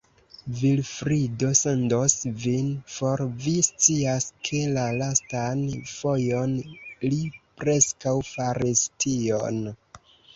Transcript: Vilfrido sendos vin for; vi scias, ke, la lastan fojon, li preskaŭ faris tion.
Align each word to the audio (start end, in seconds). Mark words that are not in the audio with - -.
Vilfrido 0.59 1.49
sendos 1.57 2.13
vin 2.45 2.71
for; 2.93 3.21
vi 3.43 3.53
scias, 3.67 4.29
ke, 4.49 4.61
la 4.77 4.85
lastan 5.01 5.61
fojon, 5.91 6.55
li 7.11 7.19
preskaŭ 7.63 8.15
faris 8.31 8.83
tion. 9.07 9.61